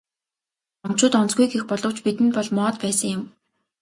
[0.81, 3.23] Томчууд онцгүй гэх боловч бидэнд бол моод байсан юм.